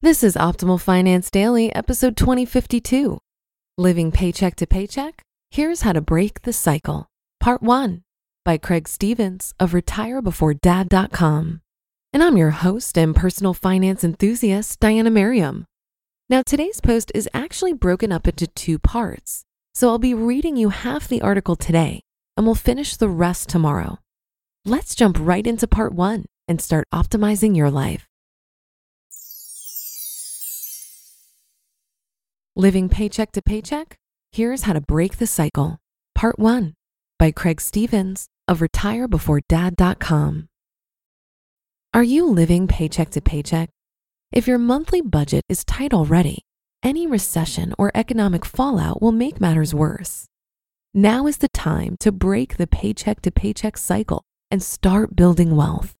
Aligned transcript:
This 0.00 0.22
is 0.22 0.36
Optimal 0.36 0.80
Finance 0.80 1.28
Daily, 1.28 1.74
episode 1.74 2.16
2052. 2.16 3.18
Living 3.76 4.12
Paycheck 4.12 4.54
to 4.54 4.64
Paycheck? 4.64 5.22
Here's 5.50 5.80
How 5.80 5.92
to 5.92 6.00
Break 6.00 6.42
the 6.42 6.52
Cycle, 6.52 7.08
Part 7.40 7.64
1 7.64 8.02
by 8.44 8.58
Craig 8.58 8.86
Stevens 8.86 9.54
of 9.58 9.72
RetireBeforeDad.com. 9.72 11.62
And 12.12 12.22
I'm 12.22 12.36
your 12.36 12.50
host 12.50 12.96
and 12.96 13.12
personal 13.12 13.54
finance 13.54 14.04
enthusiast, 14.04 14.78
Diania 14.78 15.10
Merriam. 15.10 15.64
Now, 16.30 16.42
today's 16.42 16.80
post 16.80 17.10
is 17.12 17.28
actually 17.34 17.72
broken 17.72 18.12
up 18.12 18.28
into 18.28 18.46
two 18.46 18.78
parts, 18.78 19.42
so 19.74 19.88
I'll 19.88 19.98
be 19.98 20.14
reading 20.14 20.56
you 20.56 20.68
half 20.68 21.08
the 21.08 21.22
article 21.22 21.56
today, 21.56 22.02
and 22.36 22.46
we'll 22.46 22.54
finish 22.54 22.94
the 22.94 23.08
rest 23.08 23.48
tomorrow. 23.48 23.98
Let's 24.64 24.94
jump 24.94 25.16
right 25.18 25.44
into 25.44 25.66
part 25.66 25.92
one 25.92 26.26
and 26.46 26.60
start 26.60 26.86
optimizing 26.94 27.56
your 27.56 27.72
life. 27.72 28.04
Living 32.60 32.88
Paycheck 32.88 33.30
to 33.30 33.40
Paycheck? 33.40 33.94
Here's 34.32 34.62
How 34.62 34.72
to 34.72 34.80
Break 34.80 35.18
the 35.18 35.28
Cycle, 35.28 35.78
Part 36.16 36.40
1 36.40 36.74
by 37.16 37.30
Craig 37.30 37.60
Stevens 37.60 38.26
of 38.48 38.58
RetireBeforeDad.com. 38.58 40.48
Are 41.94 42.02
you 42.02 42.26
living 42.26 42.66
paycheck 42.66 43.10
to 43.10 43.20
paycheck? 43.20 43.70
If 44.32 44.48
your 44.48 44.58
monthly 44.58 45.00
budget 45.00 45.44
is 45.48 45.64
tight 45.64 45.94
already, 45.94 46.42
any 46.82 47.06
recession 47.06 47.74
or 47.78 47.92
economic 47.94 48.44
fallout 48.44 49.00
will 49.00 49.12
make 49.12 49.40
matters 49.40 49.72
worse. 49.72 50.26
Now 50.92 51.28
is 51.28 51.36
the 51.36 51.48
time 51.50 51.96
to 52.00 52.10
break 52.10 52.56
the 52.56 52.66
paycheck 52.66 53.22
to 53.22 53.30
paycheck 53.30 53.78
cycle 53.78 54.24
and 54.50 54.64
start 54.64 55.14
building 55.14 55.54
wealth. 55.54 55.94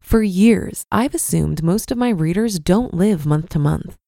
For 0.00 0.22
years, 0.22 0.86
I've 0.90 1.14
assumed 1.14 1.62
most 1.62 1.90
of 1.90 1.98
my 1.98 2.08
readers 2.08 2.58
don't 2.58 2.94
live 2.94 3.26
month 3.26 3.50
to 3.50 3.58
month. 3.58 3.98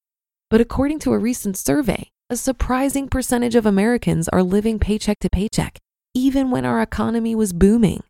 But 0.54 0.60
according 0.60 1.00
to 1.00 1.12
a 1.12 1.18
recent 1.18 1.56
survey, 1.56 2.10
a 2.30 2.36
surprising 2.36 3.08
percentage 3.08 3.56
of 3.56 3.66
Americans 3.66 4.28
are 4.28 4.44
living 4.44 4.78
paycheck 4.78 5.18
to 5.18 5.28
paycheck, 5.28 5.80
even 6.14 6.52
when 6.52 6.64
our 6.64 6.80
economy 6.80 7.34
was 7.34 7.52
booming. 7.52 8.04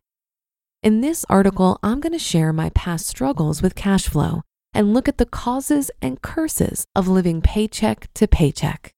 In 0.83 1.01
this 1.01 1.25
article, 1.27 1.79
I'm 1.81 1.99
going 1.99 2.13
to 2.13 2.19
share 2.19 2.53
my 2.53 2.69
past 2.75 3.07
struggles 3.07 3.63
with 3.63 3.73
cash 3.73 4.07
flow 4.07 4.43
and 4.75 4.93
look 4.93 5.07
at 5.07 5.17
the 5.17 5.25
causes 5.25 5.89
and 6.03 6.21
curses 6.21 6.85
of 6.95 7.07
living 7.07 7.41
paycheck 7.41 8.13
to 8.13 8.27
paycheck. 8.27 8.91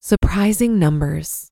Surprising 0.00 0.78
numbers. 0.78 1.50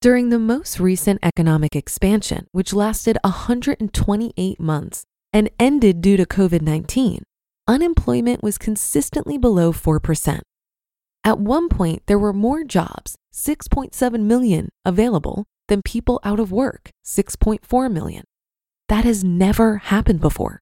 During 0.00 0.28
the 0.28 0.38
most 0.38 0.78
recent 0.78 1.18
economic 1.24 1.74
expansion, 1.74 2.46
which 2.52 2.72
lasted 2.72 3.18
128 3.24 4.60
months 4.60 5.02
and 5.32 5.50
ended 5.58 6.00
due 6.00 6.16
to 6.16 6.24
COVID 6.24 6.62
19, 6.62 7.24
unemployment 7.66 8.42
was 8.42 8.58
consistently 8.58 9.38
below 9.38 9.72
4%. 9.72 10.40
At 11.24 11.38
one 11.38 11.68
point, 11.68 12.02
there 12.06 12.18
were 12.18 12.32
more 12.32 12.64
jobs, 12.64 13.16
6.7 13.32 14.20
million, 14.20 14.68
available 14.84 15.44
than 15.68 15.82
people 15.82 16.20
out 16.22 16.38
of 16.38 16.52
work, 16.52 16.90
6.4 17.04 17.90
million. 17.90 18.24
That 18.88 19.04
has 19.04 19.24
never 19.24 19.78
happened 19.78 20.20
before. 20.20 20.60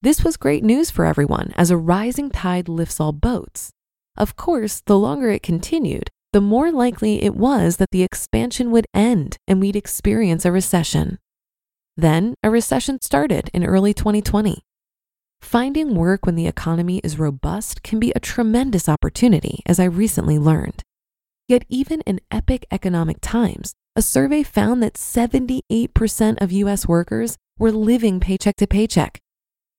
This 0.00 0.24
was 0.24 0.36
great 0.36 0.64
news 0.64 0.90
for 0.90 1.04
everyone 1.04 1.52
as 1.56 1.70
a 1.70 1.76
rising 1.76 2.30
tide 2.30 2.68
lifts 2.68 2.98
all 2.98 3.12
boats. 3.12 3.70
Of 4.16 4.36
course, 4.36 4.82
the 4.84 4.98
longer 4.98 5.30
it 5.30 5.42
continued, 5.42 6.08
the 6.32 6.40
more 6.40 6.72
likely 6.72 7.22
it 7.22 7.36
was 7.36 7.76
that 7.76 7.90
the 7.92 8.02
expansion 8.02 8.70
would 8.70 8.86
end 8.94 9.36
and 9.46 9.60
we'd 9.60 9.76
experience 9.76 10.44
a 10.44 10.52
recession. 10.52 11.18
Then 11.96 12.34
a 12.42 12.50
recession 12.50 13.00
started 13.02 13.50
in 13.52 13.64
early 13.64 13.92
2020. 13.92 14.62
Finding 15.42 15.96
work 15.96 16.24
when 16.24 16.36
the 16.36 16.46
economy 16.46 17.00
is 17.04 17.18
robust 17.18 17.82
can 17.82 17.98
be 17.98 18.12
a 18.14 18.20
tremendous 18.20 18.88
opportunity, 18.88 19.60
as 19.66 19.78
I 19.78 19.84
recently 19.84 20.38
learned. 20.38 20.82
Yet, 21.46 21.64
even 21.68 22.00
in 22.02 22.20
epic 22.30 22.64
economic 22.70 23.18
times, 23.20 23.74
a 23.94 24.00
survey 24.00 24.44
found 24.44 24.82
that 24.82 24.94
78% 24.94 26.40
of 26.40 26.52
US 26.52 26.88
workers 26.88 27.36
were 27.58 27.72
living 27.72 28.18
paycheck 28.18 28.56
to 28.56 28.66
paycheck. 28.66 29.18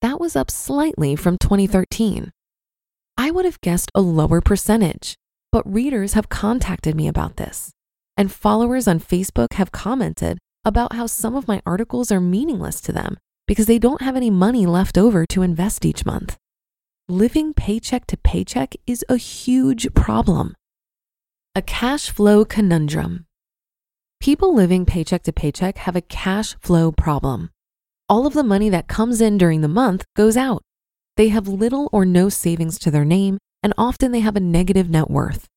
That 0.02 0.20
was 0.20 0.36
up 0.36 0.52
slightly 0.52 1.16
from 1.16 1.40
2013. 1.40 2.32
I 3.18 3.32
would 3.32 3.46
have 3.46 3.62
guessed 3.62 3.90
a 3.96 4.02
lower 4.02 4.42
percentage, 4.42 5.16
but 5.52 5.72
readers 5.72 6.14
have 6.14 6.30
contacted 6.30 6.94
me 6.94 7.08
about 7.08 7.38
this. 7.38 7.72
And 8.16 8.32
followers 8.32 8.88
on 8.88 9.00
Facebook 9.00 9.54
have 9.54 9.72
commented 9.72 10.38
about 10.66 10.94
how 10.94 11.08
some 11.08 11.36
of 11.36 11.48
my 11.48 11.62
articles 11.66 12.12
are 12.12 12.22
meaningless 12.22 12.80
to 12.82 12.92
them 12.92 13.18
because 13.48 13.66
they 13.66 13.80
don't 13.80 14.02
have 14.02 14.16
any 14.16 14.30
money 14.30 14.66
left 14.66 14.98
over 14.98 15.26
to 15.26 15.42
invest 15.42 15.86
each 15.86 16.06
month. 16.06 16.38
Living 17.10 17.54
paycheck 17.54 18.08
to 18.08 18.18
paycheck 18.18 18.76
is 18.88 19.04
a 19.10 19.18
huge 19.18 19.94
problem. 19.94 20.56
A 21.56 21.62
cash 21.62 22.10
flow 22.10 22.46
conundrum. 22.46 23.26
People 24.20 24.56
living 24.56 24.86
paycheck 24.86 25.24
to 25.24 25.34
paycheck 25.34 25.78
have 25.80 25.96
a 25.96 26.02
cash 26.02 26.56
flow 26.62 26.92
problem. 26.92 27.50
All 28.08 28.26
of 28.26 28.34
the 28.34 28.44
money 28.44 28.70
that 28.70 28.88
comes 28.88 29.20
in 29.20 29.38
during 29.38 29.62
the 29.62 29.68
month 29.68 30.06
goes 30.16 30.38
out. 30.38 30.64
They 31.18 31.28
have 31.28 31.48
little 31.48 31.90
or 31.92 32.06
no 32.06 32.30
savings 32.30 32.80
to 32.80 32.92
their 32.92 33.06
name, 33.06 33.38
and 33.62 33.74
often 33.78 34.12
they 34.12 34.22
have 34.22 34.36
a 34.36 34.40
negative 34.40 34.90
net 34.90 35.10
worth. 35.10 35.48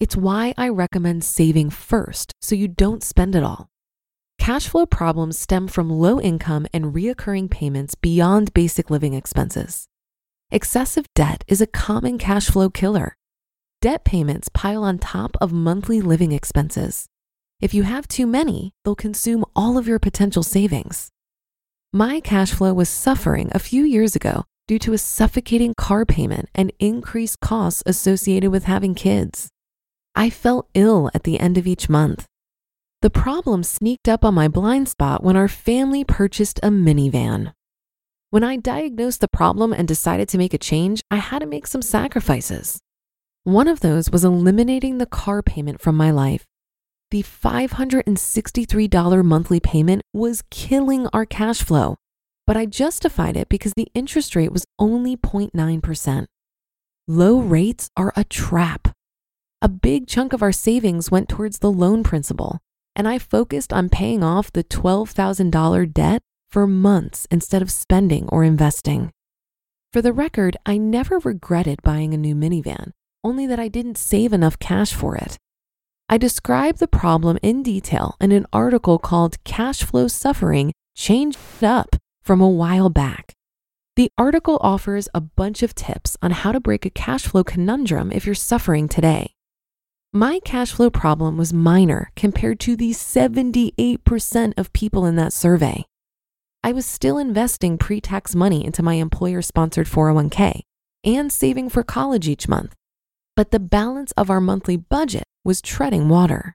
It's 0.00 0.16
why 0.16 0.54
I 0.56 0.68
recommend 0.68 1.24
saving 1.24 1.70
first 1.70 2.32
so 2.40 2.54
you 2.54 2.68
don't 2.68 3.02
spend 3.02 3.34
it 3.34 3.42
all. 3.42 3.68
Cash 4.48 4.68
flow 4.68 4.86
problems 4.86 5.38
stem 5.38 5.68
from 5.68 5.90
low 5.90 6.18
income 6.18 6.66
and 6.72 6.94
reoccurring 6.94 7.50
payments 7.50 7.94
beyond 7.94 8.54
basic 8.54 8.88
living 8.88 9.12
expenses. 9.12 9.88
Excessive 10.50 11.04
debt 11.14 11.44
is 11.46 11.60
a 11.60 11.66
common 11.66 12.16
cash 12.16 12.48
flow 12.48 12.70
killer. 12.70 13.14
Debt 13.82 14.06
payments 14.06 14.48
pile 14.48 14.84
on 14.84 14.96
top 14.96 15.36
of 15.38 15.52
monthly 15.52 16.00
living 16.00 16.32
expenses. 16.32 17.08
If 17.60 17.74
you 17.74 17.82
have 17.82 18.08
too 18.08 18.26
many, 18.26 18.72
they'll 18.84 18.94
consume 18.94 19.44
all 19.54 19.76
of 19.76 19.86
your 19.86 19.98
potential 19.98 20.42
savings. 20.42 21.10
My 21.92 22.18
cash 22.18 22.52
flow 22.52 22.72
was 22.72 22.88
suffering 22.88 23.50
a 23.52 23.58
few 23.58 23.84
years 23.84 24.16
ago 24.16 24.44
due 24.66 24.78
to 24.78 24.94
a 24.94 24.98
suffocating 24.98 25.74
car 25.74 26.06
payment 26.06 26.48
and 26.54 26.72
increased 26.78 27.40
costs 27.40 27.82
associated 27.84 28.50
with 28.50 28.64
having 28.64 28.94
kids. 28.94 29.50
I 30.14 30.30
felt 30.30 30.70
ill 30.72 31.10
at 31.12 31.24
the 31.24 31.38
end 31.38 31.58
of 31.58 31.66
each 31.66 31.90
month 31.90 32.26
the 33.00 33.10
problem 33.10 33.62
sneaked 33.62 34.08
up 34.08 34.24
on 34.24 34.34
my 34.34 34.48
blind 34.48 34.88
spot 34.88 35.22
when 35.22 35.36
our 35.36 35.46
family 35.46 36.02
purchased 36.02 36.58
a 36.64 36.68
minivan. 36.68 37.52
When 38.30 38.42
I 38.42 38.56
diagnosed 38.56 39.20
the 39.20 39.28
problem 39.28 39.72
and 39.72 39.86
decided 39.86 40.28
to 40.30 40.38
make 40.38 40.52
a 40.52 40.58
change, 40.58 41.00
I 41.10 41.16
had 41.16 41.38
to 41.38 41.46
make 41.46 41.66
some 41.66 41.80
sacrifices. 41.80 42.80
One 43.44 43.68
of 43.68 43.80
those 43.80 44.10
was 44.10 44.24
eliminating 44.24 44.98
the 44.98 45.06
car 45.06 45.42
payment 45.42 45.80
from 45.80 45.96
my 45.96 46.10
life. 46.10 46.44
The 47.10 47.22
$563 47.22 49.24
monthly 49.24 49.60
payment 49.60 50.02
was 50.12 50.42
killing 50.50 51.06
our 51.12 51.24
cash 51.24 51.62
flow, 51.62 51.96
but 52.46 52.56
I 52.56 52.66
justified 52.66 53.36
it 53.36 53.48
because 53.48 53.72
the 53.76 53.88
interest 53.94 54.36
rate 54.36 54.52
was 54.52 54.66
only 54.78 55.16
0.9%. 55.16 56.26
Low 57.06 57.38
rates 57.38 57.88
are 57.96 58.12
a 58.16 58.24
trap. 58.24 58.88
a 59.62 59.68
big 59.68 60.06
chunk 60.06 60.32
of 60.32 60.42
our 60.42 60.52
savings 60.52 61.10
went 61.10 61.28
towards 61.28 61.58
the 61.58 61.72
loan 61.72 62.04
principal, 62.04 62.58
and 62.98 63.06
I 63.06 63.18
focused 63.18 63.72
on 63.72 63.88
paying 63.88 64.24
off 64.24 64.52
the 64.52 64.64
$12,000 64.64 65.94
debt 65.94 66.20
for 66.50 66.66
months 66.66 67.28
instead 67.30 67.62
of 67.62 67.70
spending 67.70 68.28
or 68.28 68.42
investing. 68.42 69.12
For 69.92 70.02
the 70.02 70.12
record, 70.12 70.56
I 70.66 70.76
never 70.76 71.18
regretted 71.20 71.80
buying 71.82 72.12
a 72.12 72.18
new 72.18 72.34
minivan, 72.34 72.92
only 73.22 73.46
that 73.46 73.60
I 73.60 73.68
didn't 73.68 73.96
save 73.96 74.32
enough 74.32 74.58
cash 74.58 74.92
for 74.92 75.16
it. 75.16 75.38
I 76.08 76.18
describe 76.18 76.78
the 76.78 76.88
problem 76.88 77.38
in 77.42 77.62
detail 77.62 78.16
in 78.20 78.32
an 78.32 78.46
article 78.52 78.98
called 78.98 79.42
Cash 79.44 79.82
Flow 79.84 80.08
Suffering 80.08 80.72
Changed 80.96 81.38
Up 81.62 81.96
from 82.22 82.40
a 82.40 82.48
while 82.48 82.90
back. 82.90 83.34
The 83.94 84.10
article 84.18 84.58
offers 84.60 85.08
a 85.14 85.20
bunch 85.20 85.62
of 85.62 85.74
tips 85.74 86.16
on 86.22 86.30
how 86.30 86.52
to 86.52 86.60
break 86.60 86.84
a 86.84 86.90
cash 86.90 87.26
flow 87.26 87.44
conundrum 87.44 88.10
if 88.10 88.26
you're 88.26 88.34
suffering 88.34 88.88
today. 88.88 89.34
My 90.12 90.40
cash 90.42 90.72
flow 90.72 90.88
problem 90.88 91.36
was 91.36 91.52
minor 91.52 92.10
compared 92.16 92.60
to 92.60 92.76
the 92.76 92.92
78% 92.92 94.54
of 94.56 94.72
people 94.72 95.04
in 95.04 95.16
that 95.16 95.34
survey. 95.34 95.84
I 96.64 96.72
was 96.72 96.86
still 96.86 97.18
investing 97.18 97.76
pre 97.76 98.00
tax 98.00 98.34
money 98.34 98.64
into 98.64 98.82
my 98.82 98.94
employer 98.94 99.42
sponsored 99.42 99.86
401k 99.86 100.62
and 101.04 101.30
saving 101.30 101.68
for 101.68 101.82
college 101.82 102.26
each 102.26 102.48
month, 102.48 102.74
but 103.36 103.50
the 103.50 103.60
balance 103.60 104.12
of 104.12 104.30
our 104.30 104.40
monthly 104.40 104.78
budget 104.78 105.24
was 105.44 105.60
treading 105.60 106.08
water. 106.08 106.54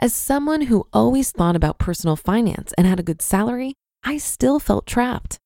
As 0.00 0.12
someone 0.12 0.62
who 0.62 0.88
always 0.92 1.30
thought 1.30 1.54
about 1.54 1.78
personal 1.78 2.16
finance 2.16 2.74
and 2.76 2.84
had 2.84 2.98
a 2.98 3.04
good 3.04 3.22
salary, 3.22 3.74
I 4.02 4.18
still 4.18 4.58
felt 4.58 4.86
trapped. 4.86 5.38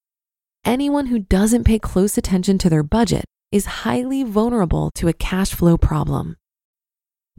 Anyone 0.64 1.06
who 1.06 1.18
doesn't 1.18 1.64
pay 1.64 1.78
close 1.78 2.16
attention 2.16 2.56
to 2.58 2.70
their 2.70 2.82
budget 2.82 3.26
is 3.52 3.84
highly 3.84 4.24
vulnerable 4.24 4.90
to 4.94 5.08
a 5.08 5.12
cash 5.12 5.52
flow 5.52 5.76
problem. 5.76 6.36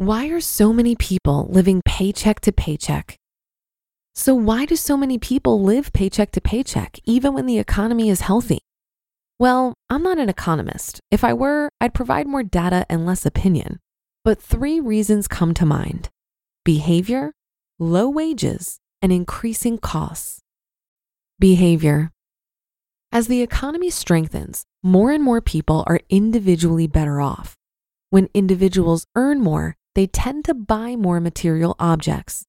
Why 0.02 0.30
are 0.30 0.42
so 0.42 0.74
many 0.74 0.96
people 0.96 1.48
living 1.52 1.84
paycheck 1.86 2.40
to 2.40 2.52
paycheck? 2.52 3.18
So, 4.16 4.34
why 4.34 4.66
do 4.66 4.76
so 4.76 4.98
many 4.98 5.20
people 5.20 5.62
live 5.62 5.94
paycheck 5.94 6.32
to 6.32 6.42
paycheck 6.42 6.98
even 7.06 7.36
when 7.36 7.46
the 7.46 7.60
economy 7.60 8.10
is 8.10 8.22
healthy? 8.22 8.62
Well, 9.38 9.76
I'm 9.92 10.02
not 10.02 10.18
an 10.18 10.28
economist. 10.28 11.02
If 11.12 11.24
I 11.24 11.34
were, 11.34 11.70
I'd 11.80 11.94
provide 11.94 12.26
more 12.26 12.42
data 12.42 12.84
and 12.90 13.06
less 13.06 13.28
opinion. 13.28 13.78
But 14.26 14.42
three 14.42 14.80
reasons 14.80 15.28
come 15.28 15.54
to 15.54 15.68
mind 15.68 16.10
behavior, 16.66 17.34
low 17.78 18.10
wages, 18.10 18.80
and 19.04 19.12
increasing 19.12 19.78
costs. 19.78 20.40
Behavior. 21.38 22.10
As 23.12 23.28
the 23.28 23.44
economy 23.44 23.92
strengthens, 23.92 24.64
more 24.82 25.12
and 25.12 25.24
more 25.24 25.42
people 25.42 25.84
are 25.86 26.00
individually 26.10 26.88
better 26.88 27.22
off. 27.22 27.54
When 28.10 28.30
individuals 28.34 29.06
earn 29.16 29.40
more, 29.42 29.78
they 29.96 30.08
tend 30.08 30.46
to 30.46 30.54
buy 30.54 30.96
more 30.96 31.20
material 31.20 31.76
objects. 31.80 32.46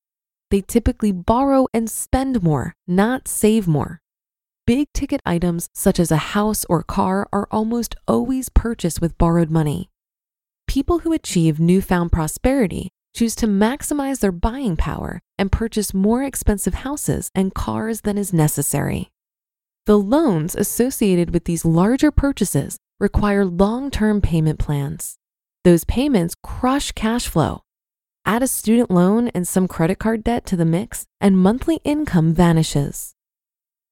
They 0.50 0.61
typically 0.61 1.12
borrow 1.12 1.67
and 1.73 1.91
spend 1.91 2.43
more, 2.43 2.75
not 2.87 3.27
save 3.27 3.67
more. 3.67 4.00
Big 4.67 4.87
ticket 4.93 5.21
items 5.27 5.69
such 5.75 5.99
as 5.99 6.12
a 6.12 6.37
house 6.37 6.65
or 6.69 6.83
car 6.83 7.29
are 7.33 7.49
almost 7.50 7.97
always 8.06 8.49
purchased 8.49 9.00
with 9.00 9.19
borrowed 9.19 9.50
money. 9.50 9.89
People 10.69 11.00
who 11.00 11.12
achieve 11.12 11.59
newfound 11.59 12.12
prosperity 12.12 12.91
choose 13.15 13.35
to 13.35 13.47
maximize 13.47 14.21
their 14.21 14.33
buying 14.33 14.77
power 14.77 15.21
and 15.37 15.50
purchase 15.50 15.93
more 15.93 16.23
expensive 16.23 16.75
houses 16.75 17.31
and 17.35 17.55
cars 17.55 18.03
than 18.03 18.17
is 18.17 18.33
necessary. 18.33 19.11
The 19.87 19.99
loans 19.99 20.55
associated 20.55 21.35
with 21.35 21.44
these 21.44 21.65
larger 21.65 22.12
purchases 22.12 22.77
require 23.00 23.44
long 23.44 23.91
term 23.91 24.21
payment 24.21 24.61
plans. 24.61 25.17
Those 25.64 25.85
payments 25.85 26.35
crush 26.43 26.91
cash 26.91 27.29
flow. 27.29 27.62
Add 28.25 28.43
a 28.43 28.49
student 28.49 28.91
loan 28.91 29.29
and 29.29 29.47
some 29.47 29.69
credit 29.69 30.00
card 30.00 30.25
debt 30.25 30.44
to 30.47 30.56
the 30.56 30.64
mix, 30.64 31.06
and 31.20 31.38
monthly 31.38 31.81
income 31.85 32.35
vanishes. 32.35 33.14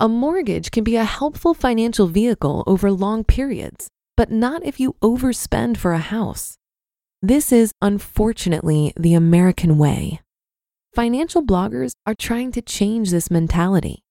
A 0.00 0.08
mortgage 0.08 0.72
can 0.72 0.82
be 0.82 0.96
a 0.96 1.04
helpful 1.04 1.54
financial 1.54 2.08
vehicle 2.08 2.64
over 2.66 2.90
long 2.90 3.22
periods, 3.22 3.88
but 4.16 4.32
not 4.32 4.64
if 4.64 4.80
you 4.80 4.96
overspend 5.00 5.76
for 5.76 5.92
a 5.92 5.98
house. 5.98 6.56
This 7.22 7.52
is 7.52 7.72
unfortunately 7.80 8.92
the 8.98 9.14
American 9.14 9.78
way. 9.78 10.20
Financial 10.94 11.44
bloggers 11.44 11.92
are 12.04 12.14
trying 12.14 12.50
to 12.52 12.62
change 12.62 13.10
this 13.10 13.30
mentality. 13.30 14.02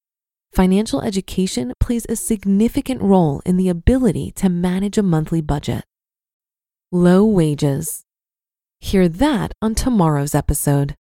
Financial 0.53 1.01
education 1.01 1.73
plays 1.79 2.05
a 2.07 2.15
significant 2.15 3.01
role 3.01 3.41
in 3.45 3.57
the 3.57 3.67
ability 3.67 4.31
to 4.37 4.47
manage 4.47 4.97
a 4.97 5.03
monthly 5.03 5.41
budget. 5.41 5.83
Low 6.91 7.23
wages. 7.23 8.03
Hear 8.79 9.07
that 9.07 9.51
on 9.61 9.75
tomorrow's 9.75 10.33
episode. 10.33 10.95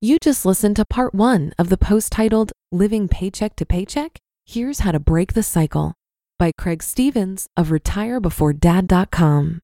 You 0.00 0.18
just 0.20 0.44
listened 0.44 0.74
to 0.74 0.84
part 0.84 1.14
one 1.14 1.52
of 1.56 1.68
the 1.68 1.76
post 1.76 2.10
titled 2.10 2.50
Living 2.72 3.06
Paycheck 3.06 3.54
to 3.56 3.64
Paycheck 3.64 4.18
Here's 4.44 4.80
How 4.80 4.90
to 4.90 4.98
Break 4.98 5.34
the 5.34 5.44
Cycle 5.44 5.94
by 6.36 6.50
Craig 6.58 6.82
Stevens 6.82 7.46
of 7.56 7.68
RetireBeforeDad.com. 7.68 9.60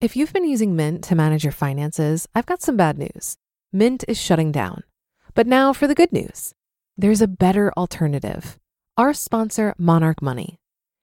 If 0.00 0.16
you've 0.16 0.32
been 0.32 0.48
using 0.48 0.74
Mint 0.74 1.04
to 1.04 1.14
manage 1.14 1.44
your 1.44 1.52
finances, 1.52 2.26
I've 2.34 2.46
got 2.46 2.60
some 2.60 2.76
bad 2.76 2.98
news. 2.98 3.36
Mint 3.72 4.04
is 4.08 4.20
shutting 4.20 4.50
down. 4.50 4.82
But 5.34 5.46
now 5.46 5.72
for 5.72 5.86
the 5.86 5.94
good 5.94 6.12
news 6.12 6.54
there's 6.98 7.22
a 7.22 7.28
better 7.28 7.72
alternative. 7.76 8.58
Our 8.96 9.14
sponsor, 9.14 9.74
Monarch 9.78 10.20
Money. 10.20 10.59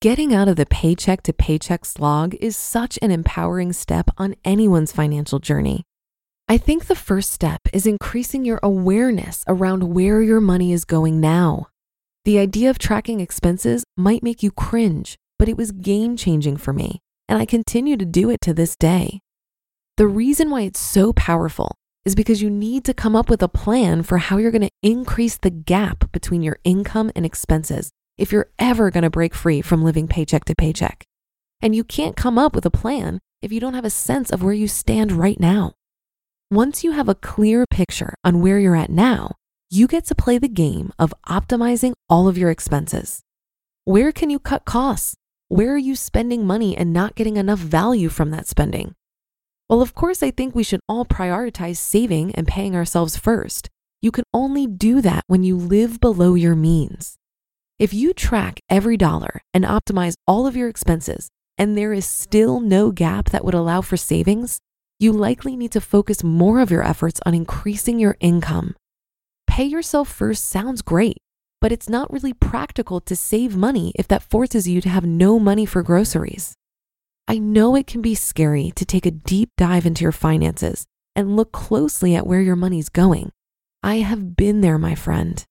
Getting 0.00 0.32
out 0.32 0.46
of 0.46 0.54
the 0.56 0.66
paycheck 0.66 1.24
to 1.24 1.32
paycheck 1.32 1.84
slog 1.84 2.36
is 2.36 2.56
such 2.56 3.00
an 3.02 3.10
empowering 3.10 3.72
step 3.72 4.10
on 4.16 4.36
anyone's 4.44 4.92
financial 4.92 5.40
journey. 5.40 5.82
I 6.48 6.56
think 6.56 6.86
the 6.86 6.94
first 6.94 7.32
step 7.32 7.62
is 7.72 7.86
increasing 7.86 8.44
your 8.44 8.60
awareness 8.62 9.42
around 9.48 9.92
where 9.92 10.22
your 10.22 10.40
money 10.40 10.72
is 10.72 10.84
going 10.84 11.18
now. 11.20 11.66
The 12.24 12.38
idea 12.38 12.70
of 12.70 12.78
tracking 12.78 13.18
expenses 13.20 13.82
might 13.96 14.22
make 14.22 14.40
you 14.42 14.52
cringe, 14.52 15.16
but 15.36 15.48
it 15.48 15.56
was 15.56 15.72
game 15.72 16.16
changing 16.16 16.58
for 16.58 16.72
me 16.72 17.00
and 17.30 17.38
I 17.38 17.46
continue 17.46 17.96
to 17.96 18.04
do 18.04 18.28
it 18.28 18.40
to 18.42 18.52
this 18.52 18.74
day. 18.74 19.20
The 19.96 20.08
reason 20.08 20.50
why 20.50 20.62
it's 20.62 20.80
so 20.80 21.12
powerful 21.12 21.76
is 22.04 22.16
because 22.16 22.42
you 22.42 22.50
need 22.50 22.84
to 22.86 22.94
come 22.94 23.14
up 23.14 23.30
with 23.30 23.40
a 23.40 23.48
plan 23.48 24.02
for 24.02 24.18
how 24.18 24.38
you're 24.38 24.50
going 24.50 24.62
to 24.62 24.70
increase 24.82 25.36
the 25.36 25.50
gap 25.50 26.10
between 26.10 26.42
your 26.42 26.58
income 26.64 27.12
and 27.14 27.24
expenses 27.24 27.92
if 28.18 28.32
you're 28.32 28.50
ever 28.58 28.90
going 28.90 29.04
to 29.04 29.10
break 29.10 29.32
free 29.32 29.62
from 29.62 29.84
living 29.84 30.08
paycheck 30.08 30.44
to 30.46 30.56
paycheck. 30.56 31.04
And 31.62 31.72
you 31.72 31.84
can't 31.84 32.16
come 32.16 32.36
up 32.36 32.52
with 32.52 32.66
a 32.66 32.70
plan 32.70 33.20
if 33.42 33.52
you 33.52 33.60
don't 33.60 33.74
have 33.74 33.84
a 33.84 33.90
sense 33.90 34.30
of 34.30 34.42
where 34.42 34.52
you 34.52 34.66
stand 34.66 35.12
right 35.12 35.38
now. 35.38 35.74
Once 36.50 36.82
you 36.82 36.92
have 36.92 37.08
a 37.08 37.14
clear 37.14 37.64
picture 37.70 38.12
on 38.24 38.40
where 38.40 38.58
you're 38.58 38.74
at 38.74 38.90
now, 38.90 39.36
you 39.70 39.86
get 39.86 40.04
to 40.06 40.16
play 40.16 40.38
the 40.38 40.48
game 40.48 40.92
of 40.98 41.14
optimizing 41.28 41.92
all 42.08 42.26
of 42.26 42.36
your 42.36 42.50
expenses. 42.50 43.20
Where 43.84 44.10
can 44.10 44.30
you 44.30 44.40
cut 44.40 44.64
costs? 44.64 45.14
Where 45.50 45.74
are 45.74 45.78
you 45.78 45.96
spending 45.96 46.46
money 46.46 46.76
and 46.76 46.92
not 46.92 47.16
getting 47.16 47.36
enough 47.36 47.58
value 47.58 48.08
from 48.08 48.30
that 48.30 48.46
spending? 48.46 48.94
Well, 49.68 49.82
of 49.82 49.96
course, 49.96 50.22
I 50.22 50.30
think 50.30 50.54
we 50.54 50.62
should 50.62 50.78
all 50.88 51.04
prioritize 51.04 51.78
saving 51.78 52.32
and 52.36 52.46
paying 52.46 52.76
ourselves 52.76 53.16
first. 53.16 53.68
You 54.00 54.12
can 54.12 54.22
only 54.32 54.68
do 54.68 55.00
that 55.00 55.24
when 55.26 55.42
you 55.42 55.56
live 55.56 55.98
below 55.98 56.34
your 56.34 56.54
means. 56.54 57.16
If 57.80 57.92
you 57.92 58.12
track 58.12 58.60
every 58.70 58.96
dollar 58.96 59.40
and 59.52 59.64
optimize 59.64 60.14
all 60.24 60.46
of 60.46 60.54
your 60.54 60.68
expenses, 60.68 61.28
and 61.58 61.76
there 61.76 61.92
is 61.92 62.06
still 62.06 62.60
no 62.60 62.92
gap 62.92 63.30
that 63.30 63.44
would 63.44 63.52
allow 63.52 63.80
for 63.80 63.96
savings, 63.96 64.60
you 65.00 65.10
likely 65.10 65.56
need 65.56 65.72
to 65.72 65.80
focus 65.80 66.22
more 66.22 66.60
of 66.60 66.70
your 66.70 66.84
efforts 66.84 67.18
on 67.26 67.34
increasing 67.34 67.98
your 67.98 68.16
income. 68.20 68.76
Pay 69.48 69.64
yourself 69.64 70.08
first 70.08 70.48
sounds 70.48 70.80
great, 70.80 71.16
but 71.60 71.72
it's 71.72 71.88
not 71.88 72.12
really 72.12 72.32
practical 72.32 73.00
to 73.00 73.14
save 73.14 73.56
money 73.56 73.92
if 73.96 74.08
that 74.08 74.22
forces 74.22 74.66
you 74.66 74.80
to 74.80 74.88
have 74.88 75.04
no 75.04 75.38
money 75.38 75.66
for 75.66 75.82
groceries. 75.82 76.54
I 77.28 77.38
know 77.38 77.76
it 77.76 77.86
can 77.86 78.00
be 78.00 78.14
scary 78.14 78.72
to 78.74 78.84
take 78.84 79.06
a 79.06 79.10
deep 79.10 79.50
dive 79.56 79.86
into 79.86 80.02
your 80.02 80.12
finances 80.12 80.86
and 81.14 81.36
look 81.36 81.52
closely 81.52 82.16
at 82.16 82.26
where 82.26 82.40
your 82.40 82.56
money's 82.56 82.88
going. 82.88 83.30
I 83.82 83.96
have 83.96 84.36
been 84.36 84.62
there, 84.62 84.78
my 84.78 84.94
friend. 84.94 85.44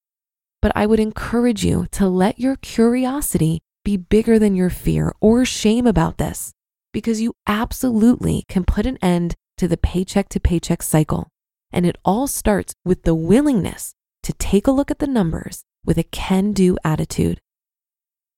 But 0.61 0.71
I 0.75 0.85
would 0.85 0.99
encourage 0.99 1.63
you 1.63 1.87
to 1.91 2.07
let 2.07 2.39
your 2.39 2.57
curiosity 2.57 3.61
be 3.85 3.95
bigger 3.95 4.37
than 4.37 4.55
your 4.55 4.69
fear 4.69 5.13
or 5.21 5.45
shame 5.45 5.87
about 5.87 6.17
this 6.17 6.51
because 6.91 7.21
you 7.21 7.33
absolutely 7.47 8.43
can 8.49 8.65
put 8.65 8.85
an 8.85 8.97
end 9.01 9.35
to 9.57 9.67
the 9.67 9.77
paycheck 9.77 10.27
to 10.29 10.39
paycheck 10.39 10.81
cycle. 10.81 11.29
And 11.71 11.85
it 11.85 11.97
all 12.03 12.27
starts 12.27 12.73
with 12.83 13.03
the 13.03 13.15
willingness 13.15 13.93
to 14.23 14.33
take 14.33 14.67
a 14.67 14.71
look 14.71 14.91
at 14.91 14.99
the 14.99 15.07
numbers 15.07 15.63
with 15.89 15.97
a 15.97 16.03
can 16.03 16.53
do 16.53 16.77
attitude. 16.85 17.41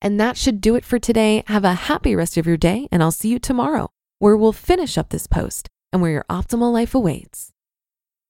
And 0.02 0.18
that 0.22 0.38
should 0.38 0.62
do 0.62 0.76
it 0.76 0.86
for 0.86 0.98
today. 0.98 1.44
Have 1.48 1.66
a 1.66 1.74
happy 1.74 2.16
rest 2.16 2.38
of 2.38 2.48
your 2.48 2.56
day, 2.56 2.88
and 2.94 3.04
I'll 3.04 3.12
see 3.12 3.28
you 3.28 3.40
tomorrow, 3.40 3.90
where 4.20 4.38
we'll 4.38 4.54
finish 4.54 4.98
up 4.98 5.10
this 5.10 5.28
post 5.28 5.68
and 5.92 6.02
where 6.02 6.12
your 6.12 6.26
optimal 6.30 6.72
life 6.72 6.96
awaits. 6.96 7.52